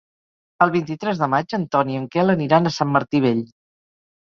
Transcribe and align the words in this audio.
El 0.65 0.73
vint-i-tres 0.75 1.21
de 1.21 1.29
maig 1.35 1.55
en 1.59 1.69
Ton 1.77 1.95
i 1.95 2.01
en 2.03 2.11
Quel 2.19 2.37
aniran 2.39 2.67
a 2.67 2.77
Sant 2.83 2.95
Martí 2.99 3.27
Vell. 3.31 3.49